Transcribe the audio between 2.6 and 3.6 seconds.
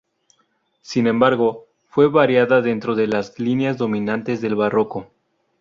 dentro de las